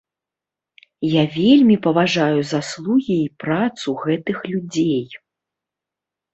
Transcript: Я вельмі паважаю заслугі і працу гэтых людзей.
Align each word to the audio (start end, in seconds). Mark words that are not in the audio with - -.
Я 1.07 1.23
вельмі 1.35 1.75
паважаю 1.85 2.39
заслугі 2.53 3.15
і 3.27 3.29
працу 3.45 3.89
гэтых 4.09 4.37
людзей. 4.55 5.05